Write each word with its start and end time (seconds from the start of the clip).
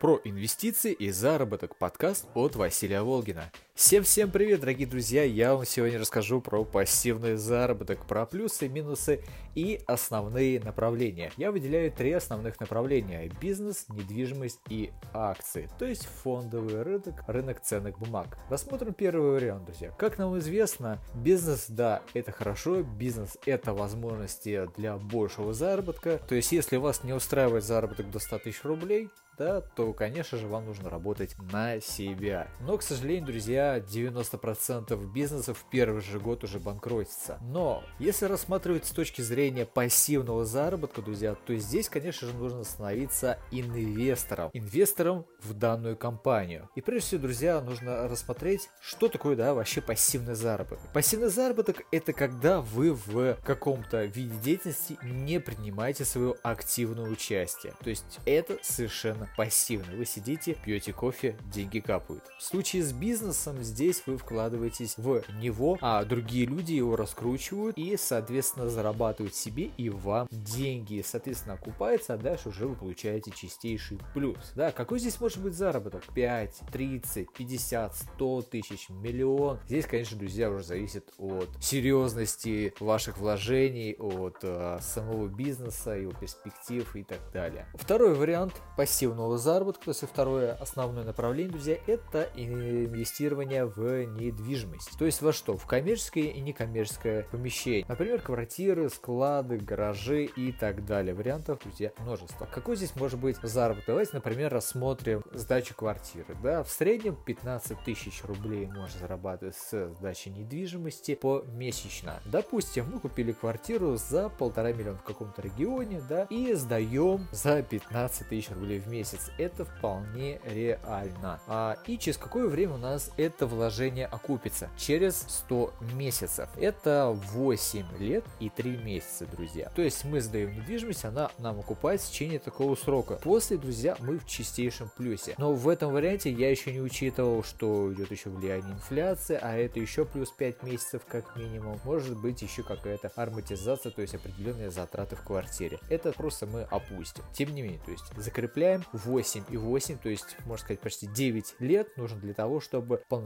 Про 0.00 0.18
инвестиции 0.24 0.94
и 0.94 1.10
заработок 1.10 1.76
подкаст 1.76 2.26
от 2.34 2.56
Василия 2.56 3.02
Волгина. 3.02 3.50
Всем-всем 3.80 4.30
привет, 4.30 4.60
дорогие 4.60 4.86
друзья! 4.86 5.24
Я 5.24 5.54
вам 5.54 5.64
сегодня 5.64 5.98
расскажу 5.98 6.42
про 6.42 6.64
пассивный 6.64 7.36
заработок, 7.36 8.04
про 8.04 8.26
плюсы, 8.26 8.68
минусы 8.68 9.24
и 9.54 9.80
основные 9.86 10.60
направления. 10.60 11.32
Я 11.38 11.50
выделяю 11.50 11.90
три 11.90 12.12
основных 12.12 12.60
направления– 12.60 13.30
бизнес, 13.40 13.86
недвижимость 13.88 14.60
и 14.68 14.92
акции, 15.14 15.70
то 15.78 15.86
есть 15.86 16.04
фондовый 16.04 16.82
рынок, 16.82 17.24
рынок 17.26 17.62
ценных 17.62 17.98
бумаг. 17.98 18.36
Рассмотрим 18.50 18.92
первый 18.92 19.30
вариант, 19.30 19.64
друзья. 19.64 19.92
Как 19.92 20.18
нам 20.18 20.38
известно, 20.38 20.98
бизнес, 21.14 21.64
да, 21.70 22.02
это 22.12 22.32
хорошо, 22.32 22.82
бизнес– 22.82 23.38
это 23.46 23.72
возможности 23.72 24.68
для 24.76 24.98
большего 24.98 25.54
заработка, 25.54 26.20
то 26.28 26.34
есть 26.34 26.52
если 26.52 26.76
вас 26.76 27.02
не 27.02 27.14
устраивает 27.14 27.64
заработок 27.64 28.10
до 28.10 28.18
100 28.18 28.40
тысяч 28.40 28.62
рублей, 28.62 29.08
да, 29.40 29.62
то, 29.62 29.94
конечно 29.94 30.36
же, 30.36 30.46
вам 30.46 30.66
нужно 30.66 30.90
работать 30.90 31.34
на 31.50 31.80
себя. 31.80 32.48
Но, 32.60 32.76
к 32.76 32.82
сожалению, 32.82 33.24
друзья, 33.24 33.69
90% 33.78 35.12
бизнесов 35.12 35.58
в 35.58 35.70
первый 35.70 36.02
же 36.02 36.18
год 36.18 36.44
уже 36.44 36.58
банкротится. 36.58 37.38
Но, 37.42 37.82
если 37.98 38.26
рассматривать 38.26 38.86
с 38.86 38.90
точки 38.90 39.22
зрения 39.22 39.66
пассивного 39.66 40.44
заработка, 40.44 41.02
друзья, 41.02 41.34
то 41.34 41.54
здесь, 41.56 41.88
конечно 41.88 42.28
же, 42.28 42.34
нужно 42.34 42.64
становиться 42.64 43.38
инвестором. 43.50 44.50
Инвестором 44.52 45.26
в 45.42 45.54
данную 45.54 45.96
компанию. 45.96 46.68
И 46.74 46.80
прежде 46.80 47.08
всего, 47.08 47.22
друзья, 47.22 47.60
нужно 47.60 48.08
рассмотреть, 48.08 48.68
что 48.80 49.08
такое, 49.08 49.36
да, 49.36 49.54
вообще 49.54 49.80
пассивный 49.80 50.34
заработок. 50.34 50.92
Пассивный 50.92 51.28
заработок– 51.28 51.82
это 51.90 52.12
когда 52.12 52.60
вы 52.60 52.94
в 52.94 53.36
каком-то 53.44 54.04
виде 54.04 54.34
деятельности 54.36 54.98
не 55.02 55.40
принимаете 55.40 56.04
свое 56.04 56.34
активное 56.42 57.08
участие. 57.08 57.74
То 57.82 57.90
есть, 57.90 58.20
это 58.24 58.58
совершенно 58.62 59.28
пассивный. 59.36 59.96
Вы 59.96 60.04
сидите, 60.04 60.54
пьете 60.54 60.92
кофе, 60.92 61.36
деньги 61.52 61.80
капают. 61.80 62.24
В 62.38 62.42
случае 62.42 62.82
с 62.82 62.92
бизнесом 62.92 63.59
здесь 63.62 64.02
вы 64.06 64.16
вкладываетесь 64.16 64.96
в 64.96 65.22
него, 65.40 65.78
а 65.80 66.04
другие 66.04 66.46
люди 66.46 66.72
его 66.72 66.96
раскручивают 66.96 67.76
и, 67.76 67.96
соответственно, 67.96 68.68
зарабатывают 68.68 69.34
себе 69.34 69.70
и 69.76 69.90
вам 69.90 70.28
деньги. 70.30 71.02
Соответственно, 71.06 71.54
окупается, 71.54 72.14
а 72.14 72.16
дальше 72.16 72.50
уже 72.50 72.66
вы 72.66 72.74
получаете 72.74 73.30
чистейший 73.30 73.98
плюс. 74.14 74.52
Да, 74.54 74.72
какой 74.72 74.98
здесь 74.98 75.20
может 75.20 75.42
быть 75.42 75.54
заработок? 75.54 76.02
5, 76.14 76.60
30, 76.72 77.32
50, 77.32 77.96
100 77.96 78.42
тысяч, 78.42 78.88
миллион. 78.88 79.58
Здесь, 79.66 79.86
конечно, 79.86 80.18
друзья, 80.18 80.50
уже 80.50 80.64
зависит 80.64 81.10
от 81.18 81.48
серьезности 81.60 82.74
ваших 82.80 83.18
вложений, 83.18 83.96
от 83.98 84.38
э, 84.42 84.78
самого 84.80 85.28
бизнеса, 85.28 85.92
его 85.92 86.12
перспектив 86.12 86.94
и 86.96 87.02
так 87.02 87.18
далее. 87.32 87.66
Второй 87.74 88.14
вариант 88.14 88.54
пассивного 88.76 89.38
заработка. 89.38 89.86
То 89.86 89.90
есть 89.90 90.04
второе 90.04 90.54
основное 90.54 91.04
направление, 91.04 91.52
друзья, 91.52 91.78
это 91.86 92.28
инвестирование 92.34 93.39
в 93.40 94.04
недвижимость. 94.04 94.98
То 94.98 95.04
есть 95.04 95.22
во 95.22 95.32
что? 95.32 95.56
В 95.56 95.66
коммерческое 95.66 96.24
и 96.24 96.40
некоммерческое 96.40 97.26
помещение. 97.30 97.84
Например, 97.88 98.20
квартиры, 98.20 98.88
склады, 98.88 99.58
гаражи 99.58 100.24
и 100.24 100.52
так 100.52 100.84
далее. 100.84 101.14
Вариантов, 101.14 101.60
друзья, 101.62 101.92
множество. 101.98 102.46
Какой 102.46 102.76
здесь 102.76 102.94
может 102.96 103.18
быть 103.18 103.36
заработок? 103.42 103.84
Давайте, 103.86 104.12
например, 104.14 104.52
рассмотрим 104.52 105.22
сдачу 105.32 105.74
квартиры. 105.74 106.36
Да, 106.42 106.62
в 106.62 106.70
среднем 106.70 107.16
15 107.16 107.78
тысяч 107.84 108.22
рублей 108.24 108.66
можно 108.66 108.98
зарабатывать 108.98 109.56
с 109.56 109.94
сдачи 109.94 110.28
недвижимости 110.28 111.14
помесячно. 111.14 112.20
Допустим, 112.24 112.86
мы 112.92 113.00
купили 113.00 113.32
квартиру 113.32 113.96
за 113.96 114.28
полтора 114.28 114.72
миллиона 114.72 114.98
в 114.98 115.04
каком-то 115.04 115.42
регионе, 115.42 116.02
да, 116.08 116.26
и 116.30 116.54
сдаем 116.54 117.26
за 117.32 117.62
15 117.62 118.28
тысяч 118.28 118.50
рублей 118.50 118.80
в 118.80 118.88
месяц. 118.88 119.30
Это 119.38 119.64
вполне 119.64 120.40
реально. 120.44 121.40
А, 121.46 121.76
и 121.86 121.98
через 121.98 122.16
какое 122.16 122.46
время 122.48 122.74
у 122.74 122.78
нас 122.78 123.12
это 123.16 123.29
вложение 123.38 124.06
окупится? 124.06 124.68
Через 124.76 125.24
100 125.28 125.72
месяцев. 125.94 126.48
Это 126.56 127.10
8 127.32 127.98
лет 127.98 128.24
и 128.38 128.48
3 128.48 128.76
месяца, 128.78 129.26
друзья. 129.26 129.70
То 129.74 129.82
есть 129.82 130.04
мы 130.04 130.20
сдаем 130.20 130.54
недвижимость, 130.54 131.04
она 131.04 131.30
нам 131.38 131.60
окупается 131.60 132.08
в 132.08 132.10
течение 132.10 132.38
такого 132.38 132.74
срока. 132.74 133.16
После, 133.16 133.56
друзья, 133.56 133.96
мы 134.00 134.18
в 134.18 134.26
чистейшем 134.26 134.90
плюсе. 134.96 135.34
Но 135.38 135.52
в 135.52 135.68
этом 135.68 135.92
варианте 135.92 136.30
я 136.30 136.50
еще 136.50 136.72
не 136.72 136.80
учитывал, 136.80 137.42
что 137.42 137.92
идет 137.92 138.10
еще 138.10 138.30
влияние 138.30 138.72
инфляции, 138.72 139.38
а 139.40 139.56
это 139.56 139.80
еще 139.80 140.04
плюс 140.04 140.30
5 140.30 140.62
месяцев 140.62 141.02
как 141.06 141.36
минимум. 141.36 141.80
Может 141.84 142.18
быть 142.20 142.42
еще 142.42 142.62
какая-то 142.62 143.12
арматизация, 143.16 143.92
то 143.92 144.02
есть 144.02 144.14
определенные 144.14 144.70
затраты 144.70 145.16
в 145.16 145.22
квартире. 145.22 145.78
Это 145.88 146.12
просто 146.12 146.46
мы 146.46 146.62
опустим. 146.62 147.24
Тем 147.32 147.54
не 147.54 147.62
менее, 147.62 147.80
то 147.84 147.90
есть 147.90 148.04
закрепляем 148.16 148.84
8 148.92 149.44
и 149.48 149.56
8, 149.56 149.98
то 149.98 150.08
есть, 150.08 150.36
можно 150.46 150.64
сказать, 150.64 150.80
почти 150.80 151.06
9 151.06 151.56
лет 151.58 151.96
нужно 151.96 152.18
для 152.18 152.34
того, 152.34 152.60
чтобы 152.60 153.02
полноценно 153.08 153.19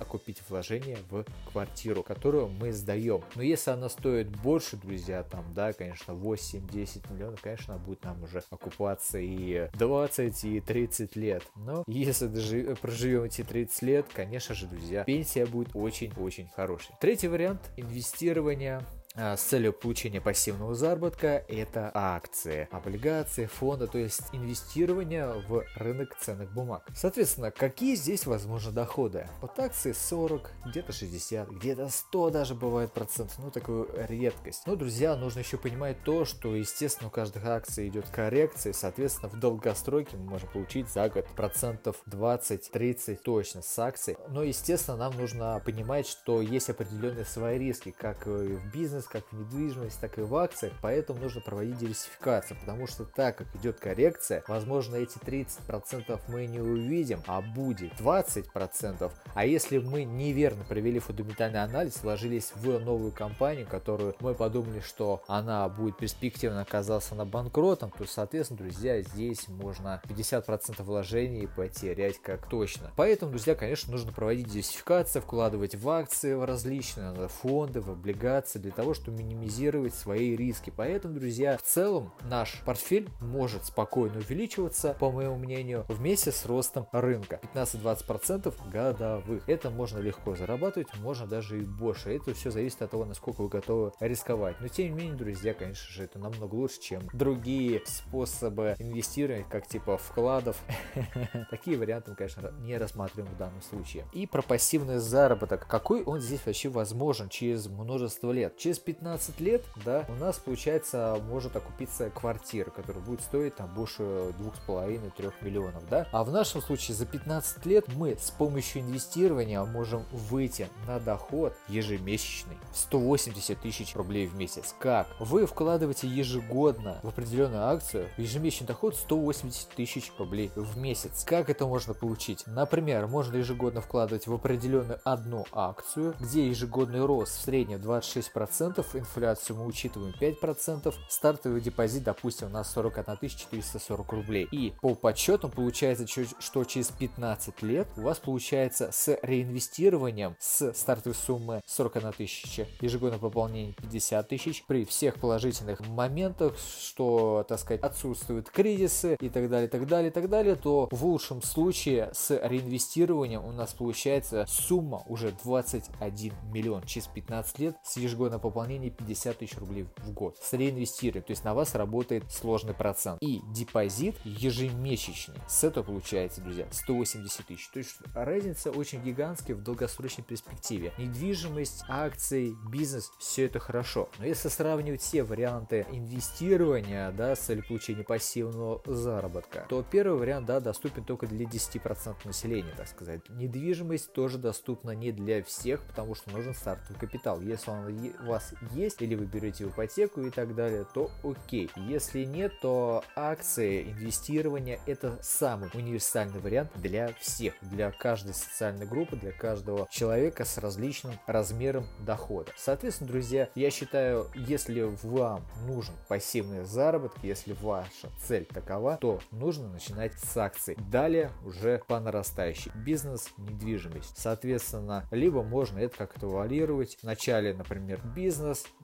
окупить 0.00 0.42
вложение 0.48 0.98
в 1.10 1.24
квартиру, 1.50 2.02
которую 2.02 2.48
мы 2.48 2.72
сдаем. 2.72 3.22
Но 3.34 3.42
если 3.42 3.70
она 3.70 3.88
стоит 3.88 4.28
больше, 4.28 4.76
друзья, 4.76 5.22
там, 5.22 5.44
да, 5.54 5.72
конечно, 5.72 6.12
8-10 6.12 7.12
миллионов, 7.12 7.40
конечно, 7.40 7.78
будет 7.78 8.04
нам 8.04 8.22
уже 8.22 8.42
окупаться 8.50 9.18
и 9.18 9.68
20, 9.74 10.44
и 10.44 10.60
30 10.60 11.16
лет. 11.16 11.42
Но 11.56 11.84
если 11.86 12.26
даже 12.26 12.76
проживем 12.80 13.24
эти 13.24 13.42
30 13.42 13.82
лет, 13.82 14.06
конечно 14.12 14.54
же, 14.54 14.66
друзья, 14.66 15.04
пенсия 15.04 15.46
будет 15.46 15.70
очень-очень 15.74 16.48
хорошей. 16.54 16.94
Третий 17.00 17.28
вариант 17.28 17.60
инвестирования 17.76 18.82
с 19.16 19.40
целью 19.40 19.72
получения 19.72 20.20
пассивного 20.20 20.74
заработка 20.74 21.44
это 21.48 21.90
акции, 21.94 22.68
облигации, 22.72 23.46
фонды, 23.46 23.86
то 23.86 23.98
есть 23.98 24.22
инвестирование 24.32 25.44
в 25.48 25.64
рынок 25.76 26.16
ценных 26.18 26.52
бумаг. 26.52 26.84
Соответственно, 26.94 27.50
какие 27.50 27.94
здесь 27.94 28.26
возможны 28.26 28.72
доходы? 28.72 29.28
От 29.40 29.58
акции 29.60 29.92
40, 29.92 30.50
где-то 30.66 30.92
60, 30.92 31.48
где-то 31.50 31.88
100 31.88 32.30
даже 32.30 32.54
бывает 32.54 32.92
процентов, 32.92 33.38
ну 33.38 33.50
такую 33.50 33.88
редкость. 34.08 34.66
Но, 34.66 34.74
друзья, 34.74 35.14
нужно 35.14 35.40
еще 35.40 35.58
понимать 35.58 36.02
то, 36.02 36.24
что, 36.24 36.56
естественно, 36.56 37.08
у 37.08 37.10
каждой 37.12 37.42
акции 37.44 37.88
идет 37.88 38.08
коррекция, 38.08 38.72
соответственно, 38.72 39.28
в 39.28 39.38
долгосроке 39.38 40.16
мы 40.16 40.30
можем 40.30 40.48
получить 40.48 40.88
за 40.88 41.08
год 41.08 41.26
процентов 41.36 42.02
20-30 42.10 43.16
точно 43.22 43.62
с 43.62 43.78
акций. 43.78 44.16
Но, 44.28 44.42
естественно, 44.42 44.96
нам 44.96 45.16
нужно 45.16 45.62
понимать, 45.64 46.08
что 46.08 46.42
есть 46.42 46.68
определенные 46.68 47.24
свои 47.24 47.58
риски, 47.58 47.92
как 47.92 48.26
в 48.26 48.72
бизнесе, 48.72 49.03
бизнес, 49.04 49.08
как 49.08 49.24
в 49.30 49.38
недвижимость, 49.38 50.00
так 50.00 50.18
и 50.18 50.22
в 50.22 50.34
акциях, 50.36 50.72
поэтому 50.80 51.20
нужно 51.20 51.40
проводить 51.40 51.78
диверсификацию, 51.78 52.56
потому 52.60 52.86
что 52.86 53.04
так 53.04 53.36
как 53.38 53.46
идет 53.56 53.78
коррекция, 53.80 54.42
возможно 54.48 54.96
эти 54.96 55.18
30% 55.18 56.20
мы 56.28 56.46
не 56.46 56.60
увидим, 56.60 57.22
а 57.26 57.40
будет 57.40 57.92
20%, 58.00 59.10
а 59.34 59.46
если 59.46 59.78
мы 59.78 60.04
неверно 60.04 60.64
провели 60.64 60.98
фундаментальный 60.98 61.62
анализ, 61.62 62.02
вложились 62.02 62.52
в 62.54 62.78
новую 62.78 63.12
компанию, 63.12 63.66
которую 63.66 64.14
мы 64.20 64.34
подумали, 64.34 64.80
что 64.80 65.22
она 65.26 65.68
будет 65.68 65.96
перспективно 65.96 66.62
оказаться 66.62 67.14
на 67.14 67.24
банкротом, 67.24 67.90
то, 67.96 68.04
соответственно, 68.06 68.58
друзья, 68.58 69.02
здесь 69.02 69.48
можно 69.48 70.00
50% 70.04 70.82
вложений 70.82 71.48
потерять 71.56 72.20
как 72.20 72.48
точно. 72.48 72.90
Поэтому, 72.96 73.32
друзья, 73.32 73.54
конечно, 73.54 73.92
нужно 73.92 74.12
проводить 74.12 74.48
диверсификацию, 74.48 75.22
вкладывать 75.22 75.74
в 75.74 75.88
акции 75.88 76.34
в 76.34 76.44
различные 76.44 77.28
фонды, 77.28 77.80
в 77.80 77.90
облигации 77.90 78.58
для 78.58 78.70
того, 78.70 78.93
чтобы 78.94 79.18
минимизировать 79.18 79.94
свои 79.94 80.36
риски. 80.36 80.72
Поэтому, 80.74 81.14
друзья, 81.14 81.56
в 81.56 81.62
целом 81.62 82.12
наш 82.22 82.60
портфель 82.64 83.08
может 83.20 83.66
спокойно 83.66 84.18
увеличиваться, 84.18 84.96
по 84.98 85.10
моему 85.10 85.36
мнению, 85.36 85.84
вместе 85.88 86.32
с 86.32 86.46
ростом 86.46 86.86
рынка. 86.92 87.40
15-20% 87.54 88.54
годовых. 88.70 89.48
Это 89.48 89.70
можно 89.70 89.98
легко 89.98 90.34
зарабатывать, 90.34 90.88
можно 90.98 91.26
даже 91.26 91.58
и 91.58 91.64
больше. 91.64 92.14
Это 92.14 92.34
все 92.34 92.50
зависит 92.50 92.82
от 92.82 92.90
того, 92.90 93.04
насколько 93.04 93.42
вы 93.42 93.48
готовы 93.48 93.92
рисковать. 94.00 94.56
Но 94.60 94.68
тем 94.68 94.86
не 94.86 95.02
менее, 95.02 95.14
друзья, 95.14 95.54
конечно 95.54 95.92
же, 95.92 96.04
это 96.04 96.18
намного 96.18 96.54
лучше, 96.54 96.80
чем 96.80 97.02
другие 97.12 97.82
способы 97.86 98.76
инвестирования, 98.78 99.44
как 99.48 99.66
типа 99.66 99.98
вкладов. 99.98 100.56
Такие 101.50 101.76
варианты 101.76 102.14
конечно, 102.14 102.52
не 102.60 102.76
рассматриваем 102.76 103.32
в 103.32 103.36
данном 103.36 103.62
случае. 103.62 104.06
И 104.12 104.26
про 104.26 104.42
пассивный 104.42 104.98
заработок. 104.98 105.66
Какой 105.66 106.02
он 106.02 106.20
здесь 106.20 106.40
вообще 106.44 106.68
возможен 106.68 107.28
через 107.28 107.66
множество 107.66 108.30
лет? 108.32 108.56
Через 108.56 108.78
15 108.84 109.40
лет, 109.40 109.64
да, 109.84 110.04
у 110.08 110.14
нас, 110.14 110.38
получается, 110.38 111.18
может 111.28 111.56
окупиться 111.56 112.10
квартира, 112.10 112.70
которая 112.70 113.02
будет 113.02 113.22
стоить 113.22 113.56
там 113.56 113.72
больше 113.74 114.02
2,5-3 114.02 115.32
миллионов, 115.40 115.88
да. 115.88 116.06
А 116.12 116.24
в 116.24 116.30
нашем 116.30 116.60
случае 116.60 116.96
за 116.96 117.06
15 117.06 117.64
лет 117.66 117.86
мы 117.94 118.16
с 118.20 118.30
помощью 118.30 118.82
инвестирования 118.82 119.62
можем 119.64 120.04
выйти 120.12 120.68
на 120.86 121.00
доход 121.00 121.54
ежемесячный 121.68 122.56
180 122.72 123.60
тысяч 123.60 123.94
рублей 123.96 124.26
в 124.26 124.36
месяц. 124.36 124.74
Как? 124.78 125.08
Вы 125.18 125.46
вкладываете 125.46 126.06
ежегодно 126.08 127.00
в 127.02 127.08
определенную 127.08 127.64
акцию, 127.64 128.08
ежемесячный 128.16 128.66
доход 128.66 128.96
180 128.96 129.68
тысяч 129.70 130.12
рублей 130.18 130.50
в 130.54 130.76
месяц. 130.78 131.24
Как 131.24 131.48
это 131.48 131.66
можно 131.66 131.94
получить? 131.94 132.44
Например, 132.46 133.06
можно 133.06 133.36
ежегодно 133.36 133.80
вкладывать 133.80 134.26
в 134.26 134.34
определенную 134.34 135.00
одну 135.04 135.46
акцию, 135.52 136.14
где 136.20 136.48
ежегодный 136.48 137.04
рост 137.04 137.38
в 137.38 137.42
среднем 137.42 137.78
26%, 137.78 138.73
5%, 138.74 138.98
инфляцию 138.98 139.56
мы 139.56 139.66
учитываем 139.66 140.14
5%, 140.20 140.94
стартовый 141.08 141.60
депозит, 141.60 142.04
допустим, 142.04 142.48
у 142.48 142.50
нас 142.50 142.72
41 142.72 143.28
440 143.28 144.12
рублей. 144.12 144.48
И 144.50 144.74
по 144.80 144.94
подсчетам 144.94 145.50
получается, 145.50 146.06
что 146.38 146.64
через 146.64 146.88
15 146.88 147.62
лет 147.62 147.88
у 147.96 148.02
вас 148.02 148.18
получается 148.18 148.90
с 148.92 149.16
реинвестированием 149.22 150.36
с 150.38 150.72
стартовой 150.72 151.14
суммы 151.14 151.62
41 151.66 152.12
тысяча, 152.12 152.66
ежегодное 152.80 153.18
пополнение 153.18 153.74
50 153.74 154.28
тысяч, 154.28 154.64
при 154.66 154.84
всех 154.84 155.20
положительных 155.20 155.80
моментах, 155.88 156.54
что, 156.58 157.44
так 157.48 157.58
сказать, 157.58 157.82
отсутствуют 157.82 158.50
кризисы 158.50 159.16
и 159.20 159.28
так 159.28 159.48
далее, 159.48 159.68
так 159.68 159.86
далее, 159.86 160.10
так 160.10 160.28
далее, 160.28 160.56
то 160.56 160.88
в 160.90 161.04
лучшем 161.04 161.42
случае 161.42 162.10
с 162.12 162.36
реинвестированием 162.36 163.44
у 163.44 163.52
нас 163.52 163.72
получается 163.72 164.46
сумма 164.48 165.02
уже 165.06 165.32
21 165.44 166.32
миллион 166.52 166.82
через 166.84 167.06
15 167.08 167.58
лет 167.58 167.76
с 167.82 167.96
ежегодным 167.96 168.40
пополнением 168.40 168.53
50 168.90 169.38
тысяч 169.38 169.56
рублей 169.58 169.86
в 169.98 170.12
год. 170.12 170.36
С 170.40 170.52
реинвестированием, 170.52 171.24
то 171.24 171.32
есть 171.32 171.44
на 171.44 171.54
вас 171.54 171.74
работает 171.74 172.30
сложный 172.30 172.74
процент. 172.74 173.22
И 173.22 173.40
депозит 173.52 174.16
ежемесячный. 174.24 175.36
С 175.48 175.64
этого 175.64 175.84
получается, 175.84 176.40
друзья, 176.40 176.66
180 176.70 177.46
тысяч. 177.46 177.68
То 177.68 177.78
есть 177.78 177.96
разница 178.14 178.70
очень 178.70 179.02
гигантская 179.02 179.56
в 179.56 179.62
долгосрочной 179.62 180.24
перспективе. 180.24 180.92
Недвижимость, 180.98 181.84
акции, 181.88 182.56
бизнес, 182.70 183.10
все 183.18 183.46
это 183.46 183.58
хорошо. 183.58 184.08
Но 184.18 184.26
если 184.26 184.48
сравнивать 184.48 185.02
все 185.02 185.22
варианты 185.22 185.86
инвестирования, 185.90 187.10
да, 187.12 187.34
с 187.36 187.40
целью 187.40 187.66
получения 187.66 188.04
пассивного 188.04 188.82
заработка, 188.86 189.66
то 189.68 189.82
первый 189.82 190.18
вариант, 190.18 190.46
да, 190.46 190.60
доступен 190.60 191.04
только 191.04 191.26
для 191.26 191.44
10% 191.44 192.16
населения, 192.24 192.72
так 192.76 192.88
сказать. 192.88 193.28
Недвижимость 193.28 194.12
тоже 194.12 194.38
доступна 194.38 194.92
не 194.92 195.12
для 195.12 195.42
всех, 195.42 195.82
потому 195.84 196.14
что 196.14 196.30
нужен 196.30 196.54
стартовый 196.54 196.98
капитал. 196.98 197.40
Если 197.40 197.70
он 197.70 197.84
у 198.20 198.26
вас 198.26 198.43
есть, 198.72 199.02
или 199.02 199.14
вы 199.14 199.26
берете 199.26 199.64
ипотеку 199.64 200.20
и 200.22 200.30
так 200.30 200.54
далее, 200.54 200.86
то 200.92 201.10
окей. 201.22 201.70
Если 201.76 202.24
нет, 202.24 202.52
то 202.60 203.04
акции, 203.16 203.82
инвестирование 203.82 204.80
это 204.86 205.18
самый 205.22 205.70
универсальный 205.74 206.40
вариант 206.40 206.70
для 206.76 207.12
всех, 207.20 207.54
для 207.62 207.90
каждой 207.90 208.34
социальной 208.34 208.86
группы, 208.86 209.16
для 209.16 209.32
каждого 209.32 209.86
человека 209.90 210.44
с 210.44 210.58
различным 210.58 211.14
размером 211.26 211.86
дохода. 212.00 212.52
Соответственно, 212.56 213.10
друзья, 213.10 213.48
я 213.54 213.70
считаю, 213.70 214.30
если 214.34 214.82
вам 215.02 215.42
нужен 215.66 215.94
пассивный 216.08 216.64
заработок, 216.64 217.22
если 217.22 217.52
ваша 217.52 218.08
цель 218.26 218.44
такова, 218.44 218.96
то 219.00 219.20
нужно 219.30 219.68
начинать 219.68 220.12
с 220.18 220.36
акций. 220.36 220.76
Далее 220.90 221.30
уже 221.44 221.82
по 221.86 222.00
нарастающей. 222.00 222.70
Бизнес, 222.74 223.28
недвижимость. 223.38 224.16
Соответственно, 224.16 225.06
либо 225.10 225.42
можно 225.42 225.78
это 225.78 225.96
как-то 225.96 226.28
валировать. 226.28 226.98
Вначале, 227.02 227.54
например, 227.54 228.00
бизнес, 228.14 228.33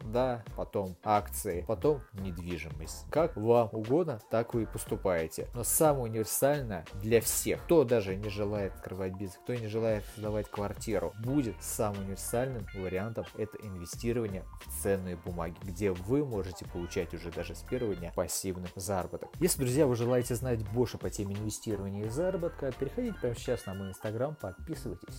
да, 0.05 0.45
потом 0.57 0.97
акции, 1.03 1.65
потом 1.67 2.01
недвижимость. 2.15 3.07
Как 3.11 3.37
вам 3.37 3.69
угодно, 3.73 4.21
так 4.31 4.55
вы 4.55 4.63
и 4.63 4.67
поступаете. 4.67 5.49
Но 5.55 5.65
самое 5.65 6.05
универсальное 6.05 6.85
для 6.95 7.21
всех, 7.21 7.63
кто 7.65 7.85
даже 7.85 8.17
не 8.17 8.29
желает 8.29 8.75
открывать 8.75 9.13
бизнес, 9.15 9.39
кто 9.43 9.55
не 9.55 9.69
желает 9.69 10.05
создавать 10.15 10.49
квартиру, 10.51 11.13
будет 11.25 11.55
самым 11.61 12.01
универсальным 12.05 12.67
вариантом 12.75 13.25
это 13.37 13.57
инвестирование 13.63 14.45
в 14.67 14.83
ценные 14.83 15.17
бумаги, 15.17 15.57
где 15.63 15.93
вы 15.93 16.25
можете 16.25 16.65
получать 16.67 17.15
уже 17.15 17.31
даже 17.31 17.55
с 17.55 17.63
первого 17.63 17.95
дня 17.95 18.13
пассивный 18.15 18.69
заработок. 18.77 19.31
Если, 19.41 19.61
друзья, 19.61 19.87
вы 19.87 19.97
желаете 19.97 20.35
знать 20.35 20.67
больше 20.71 20.99
по 20.99 21.11
теме 21.11 21.35
инвестирования 21.35 22.07
и 22.07 22.09
заработка, 22.09 22.73
переходите 22.73 23.19
прямо 23.19 23.35
сейчас 23.35 23.67
на 23.67 23.75
мой 23.75 23.89
инстаграм, 23.89 24.35
подписывайтесь. 24.35 25.15